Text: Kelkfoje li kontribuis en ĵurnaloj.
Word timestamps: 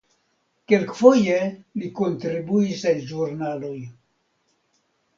Kelkfoje 0.71 1.35
li 1.83 1.91
kontribuis 2.01 2.85
en 2.95 3.07
ĵurnaloj. 3.13 3.79